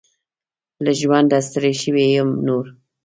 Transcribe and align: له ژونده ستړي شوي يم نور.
له 0.83 0.91
ژونده 0.99 1.37
ستړي 1.47 1.73
شوي 1.81 2.05
يم 2.17 2.29
نور. 2.47 2.65